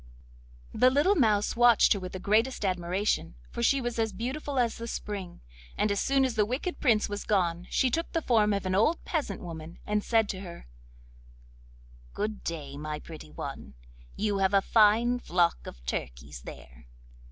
[0.73, 4.77] The little mouse watched her with the greatest admiration, for she was as beautiful as
[4.77, 5.41] the spring;
[5.77, 8.73] and as soon as the wicked Prince was gone, she took the form of an
[8.73, 10.65] old peasant woman and said to her:
[12.15, 13.75] 'Good day, my pretty one!
[14.15, 16.87] you have a fine flock of turkeys there.